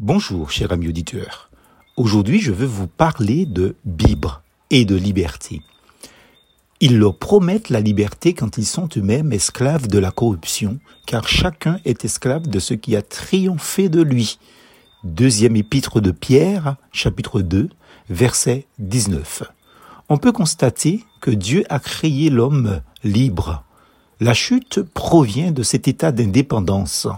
Bonjour, 0.00 0.52
cher 0.52 0.70
ami 0.70 0.86
auditeur. 0.86 1.50
Aujourd'hui, 1.96 2.40
je 2.40 2.52
veux 2.52 2.68
vous 2.68 2.86
parler 2.86 3.46
de 3.46 3.74
Bibre 3.84 4.42
et 4.70 4.84
de 4.84 4.94
liberté. 4.94 5.60
Ils 6.78 7.00
leur 7.00 7.18
promettent 7.18 7.68
la 7.68 7.80
liberté 7.80 8.32
quand 8.32 8.58
ils 8.58 8.64
sont 8.64 8.88
eux-mêmes 8.96 9.32
esclaves 9.32 9.88
de 9.88 9.98
la 9.98 10.12
corruption, 10.12 10.78
car 11.04 11.26
chacun 11.26 11.80
est 11.84 12.04
esclave 12.04 12.46
de 12.46 12.60
ce 12.60 12.74
qui 12.74 12.94
a 12.94 13.02
triomphé 13.02 13.88
de 13.88 14.00
lui. 14.00 14.38
Deuxième 15.02 15.56
épître 15.56 16.00
de 16.00 16.12
Pierre, 16.12 16.76
chapitre 16.92 17.40
2, 17.40 17.68
verset 18.08 18.66
19. 18.78 19.42
On 20.08 20.16
peut 20.16 20.30
constater 20.30 21.02
que 21.20 21.32
Dieu 21.32 21.64
a 21.70 21.80
créé 21.80 22.30
l'homme 22.30 22.82
libre. 23.02 23.64
La 24.20 24.32
chute 24.32 24.80
provient 24.80 25.50
de 25.50 25.64
cet 25.64 25.88
état 25.88 26.12
d'indépendance. 26.12 27.08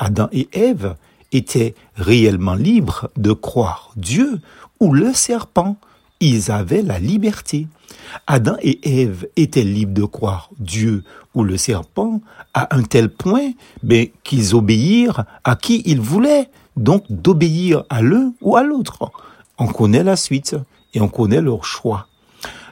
Adam 0.00 0.28
et 0.32 0.48
Ève 0.52 0.96
étaient 1.34 1.74
réellement 1.96 2.54
libres 2.54 3.10
de 3.16 3.32
croire 3.32 3.90
Dieu 3.96 4.40
ou 4.80 4.92
le 4.92 5.12
serpent. 5.12 5.76
Ils 6.20 6.50
avaient 6.50 6.82
la 6.82 6.98
liberté. 6.98 7.66
Adam 8.26 8.56
et 8.62 9.02
Ève 9.02 9.26
étaient 9.36 9.64
libres 9.64 9.92
de 9.92 10.04
croire 10.04 10.50
Dieu 10.58 11.04
ou 11.34 11.42
le 11.42 11.56
serpent 11.56 12.20
à 12.54 12.74
un 12.74 12.82
tel 12.82 13.10
point 13.10 13.50
ben, 13.82 14.06
qu'ils 14.22 14.54
obéirent 14.54 15.24
à 15.42 15.56
qui 15.56 15.82
ils 15.84 16.00
voulaient, 16.00 16.48
donc 16.76 17.04
d'obéir 17.10 17.84
à 17.90 18.02
l'un 18.02 18.32
ou 18.40 18.56
à 18.56 18.62
l'autre. 18.62 19.10
On 19.58 19.66
connaît 19.66 20.04
la 20.04 20.16
suite 20.16 20.56
et 20.94 21.00
on 21.00 21.08
connaît 21.08 21.40
leur 21.40 21.64
choix. 21.64 22.06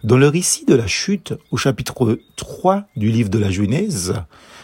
Dans 0.05 0.17
le 0.17 0.29
récit 0.29 0.65
de 0.65 0.75
la 0.75 0.87
chute, 0.87 1.35
au 1.51 1.57
chapitre 1.57 2.19
3 2.37 2.85
du 2.97 3.11
livre 3.11 3.31
de 3.31 3.39
la 3.39 3.51
Genèse, 3.51 4.15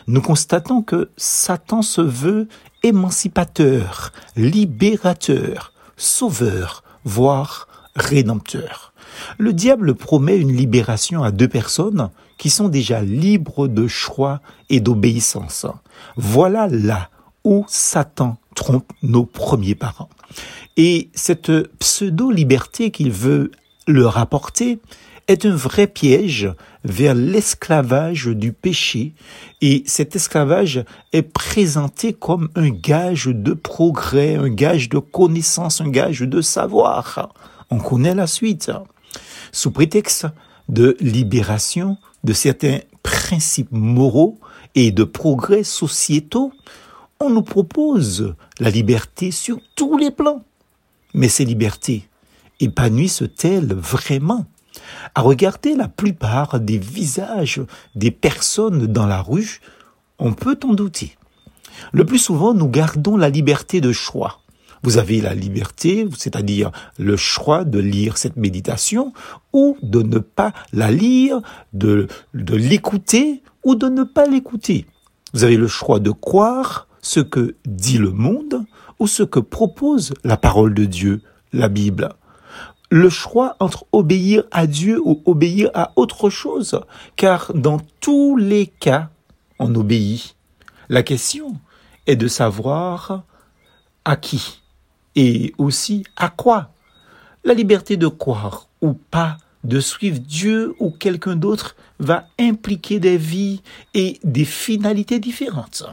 nous 0.06 0.22
constatons 0.22 0.82
que 0.82 1.10
Satan 1.16 1.82
se 1.82 2.00
veut 2.00 2.48
émancipateur, 2.82 4.12
libérateur, 4.36 5.72
sauveur, 5.96 6.82
voire 7.04 7.68
rédempteur. 7.94 8.92
Le 9.38 9.52
diable 9.52 9.94
promet 9.94 10.38
une 10.38 10.56
libération 10.56 11.22
à 11.22 11.30
deux 11.30 11.48
personnes 11.48 12.10
qui 12.36 12.50
sont 12.50 12.68
déjà 12.68 13.02
libres 13.02 13.68
de 13.68 13.86
choix 13.86 14.40
et 14.70 14.80
d'obéissance. 14.80 15.66
Voilà 16.16 16.68
là 16.68 17.10
où 17.44 17.64
Satan 17.68 18.38
trompe 18.54 18.92
nos 19.02 19.24
premiers 19.24 19.74
parents. 19.74 20.08
Et 20.76 21.10
cette 21.14 21.50
pseudo-liberté 21.78 22.90
qu'il 22.90 23.10
veut 23.10 23.50
leur 23.88 24.18
apporter 24.18 24.78
est 25.28 25.44
un 25.44 25.56
vrai 25.56 25.86
piège 25.86 26.50
vers 26.84 27.14
l'esclavage 27.14 28.26
du 28.26 28.52
péché 28.52 29.14
et 29.60 29.82
cet 29.86 30.14
esclavage 30.14 30.84
est 31.12 31.22
présenté 31.22 32.12
comme 32.12 32.48
un 32.54 32.68
gage 32.68 33.26
de 33.26 33.52
progrès, 33.52 34.36
un 34.36 34.50
gage 34.50 34.88
de 34.88 34.98
connaissance, 34.98 35.80
un 35.80 35.88
gage 35.88 36.20
de 36.20 36.40
savoir. 36.40 37.34
On 37.70 37.78
connaît 37.78 38.14
la 38.14 38.26
suite. 38.26 38.70
Sous 39.52 39.70
prétexte 39.70 40.26
de 40.68 40.96
libération 41.00 41.96
de 42.24 42.32
certains 42.34 42.80
principes 43.02 43.72
moraux 43.72 44.38
et 44.74 44.90
de 44.90 45.04
progrès 45.04 45.64
sociétaux, 45.64 46.52
on 47.20 47.30
nous 47.30 47.42
propose 47.42 48.34
la 48.60 48.70
liberté 48.70 49.30
sur 49.30 49.58
tous 49.74 49.96
les 49.96 50.10
plans. 50.10 50.42
Mais 51.14 51.28
ces 51.28 51.44
libertés 51.46 52.08
épanouissent-elles 52.60 53.74
vraiment? 53.74 54.46
À 55.14 55.22
regarder 55.22 55.74
la 55.74 55.88
plupart 55.88 56.60
des 56.60 56.78
visages 56.78 57.62
des 57.94 58.10
personnes 58.10 58.86
dans 58.86 59.06
la 59.06 59.22
rue, 59.22 59.60
on 60.18 60.32
peut 60.32 60.58
en 60.64 60.74
douter. 60.74 61.16
Le 61.92 62.04
plus 62.04 62.18
souvent, 62.18 62.54
nous 62.54 62.68
gardons 62.68 63.16
la 63.16 63.28
liberté 63.28 63.80
de 63.80 63.92
choix. 63.92 64.40
Vous 64.82 64.98
avez 64.98 65.20
la 65.20 65.34
liberté, 65.34 66.06
c'est-à-dire 66.16 66.70
le 66.98 67.16
choix 67.16 67.64
de 67.64 67.78
lire 67.78 68.16
cette 68.16 68.36
méditation 68.36 69.12
ou 69.52 69.76
de 69.82 70.02
ne 70.02 70.18
pas 70.18 70.52
la 70.72 70.90
lire, 70.90 71.40
de, 71.72 72.06
l'écouter 72.32 73.42
ou 73.64 73.74
de 73.74 73.88
ne 73.88 74.04
pas 74.04 74.26
l'écouter. 74.26 74.86
Vous 75.34 75.44
avez 75.44 75.56
le 75.56 75.66
choix 75.66 75.98
de 75.98 76.10
croire 76.10 76.86
ce 77.02 77.20
que 77.20 77.56
dit 77.66 77.98
le 77.98 78.10
monde 78.10 78.64
ou 78.98 79.06
ce 79.06 79.22
que 79.22 79.40
propose 79.40 80.14
la 80.24 80.36
parole 80.36 80.74
de 80.74 80.84
Dieu, 80.84 81.22
la 81.52 81.68
Bible 81.68 82.10
le 82.90 83.10
choix 83.10 83.56
entre 83.60 83.86
obéir 83.92 84.44
à 84.50 84.66
Dieu 84.66 85.00
ou 85.04 85.22
obéir 85.26 85.70
à 85.74 85.92
autre 85.96 86.30
chose, 86.30 86.80
car 87.16 87.52
dans 87.54 87.80
tous 88.00 88.36
les 88.36 88.66
cas, 88.66 89.10
on 89.58 89.74
obéit. 89.74 90.36
La 90.88 91.02
question 91.02 91.56
est 92.06 92.16
de 92.16 92.28
savoir 92.28 93.24
à 94.04 94.16
qui 94.16 94.62
et 95.16 95.52
aussi 95.58 96.04
à 96.16 96.28
quoi. 96.30 96.70
La 97.44 97.54
liberté 97.54 97.96
de 97.96 98.08
croire 98.08 98.68
ou 98.80 98.94
pas, 98.94 99.36
de 99.64 99.80
suivre 99.80 100.18
Dieu 100.18 100.74
ou 100.78 100.90
quelqu'un 100.90 101.36
d'autre 101.36 101.76
va 101.98 102.26
impliquer 102.38 103.00
des 103.00 103.18
vies 103.18 103.62
et 103.94 104.18
des 104.24 104.44
finalités 104.44 105.18
différentes. 105.18 105.84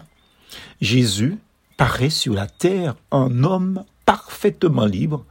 Jésus 0.79 1.37
paraît 1.75 2.09
sur 2.09 2.33
la 2.33 2.47
terre 2.47 2.95
un 3.11 3.43
homme 3.43 3.83
parfaitement 4.05 4.85
libre, 4.85 5.25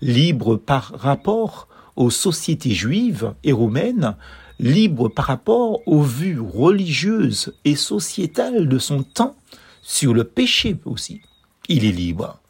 libre 0.00 0.56
par 0.56 0.92
rapport 0.98 1.68
aux 1.96 2.10
sociétés 2.10 2.72
juives 2.72 3.34
et 3.44 3.52
romaines, 3.52 4.16
libre 4.60 5.08
par 5.08 5.26
rapport 5.26 5.80
aux 5.86 6.02
vues 6.02 6.40
religieuses 6.40 7.54
et 7.64 7.76
sociétales 7.76 8.68
de 8.68 8.78
son 8.78 9.02
temps 9.02 9.36
sur 9.82 10.14
le 10.14 10.24
péché 10.24 10.76
aussi. 10.84 11.20
Il 11.68 11.84
est 11.84 11.92
libre. 11.92 12.40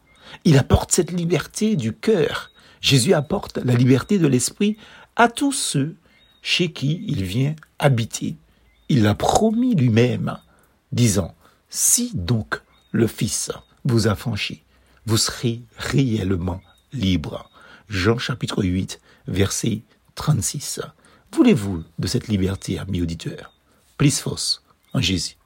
Il 0.44 0.58
apporte 0.58 0.92
cette 0.92 1.12
liberté 1.12 1.76
du 1.76 1.92
cœur. 1.92 2.50
Jésus 2.80 3.14
apporte 3.14 3.58
la 3.58 3.74
liberté 3.74 4.18
de 4.18 4.26
l'esprit 4.26 4.76
à 5.16 5.28
tous 5.28 5.52
ceux 5.52 5.96
chez 6.42 6.72
qui 6.72 7.04
il 7.08 7.24
vient 7.24 7.54
habiter. 7.78 8.36
Il 8.88 9.02
l'a 9.02 9.14
promis 9.14 9.74
lui-même, 9.74 10.38
disant, 10.92 11.34
Si 11.68 12.12
donc 12.14 12.62
le 12.92 13.06
Fils 13.06 13.50
vous 13.84 14.08
a 14.08 14.14
franchi, 14.14 14.62
vous 15.06 15.16
serez 15.16 15.62
réellement 15.76 16.60
libre. 16.92 17.50
Jean 17.88 18.18
chapitre 18.18 18.62
8, 18.62 19.00
verset 19.26 19.82
36. 20.14 20.80
Voulez-vous 21.32 21.84
de 21.98 22.06
cette 22.06 22.28
liberté, 22.28 22.78
amis 22.78 23.00
auditeurs? 23.00 23.52
Plus 23.96 24.20
force 24.20 24.62
en 24.92 25.00
Jésus. 25.00 25.37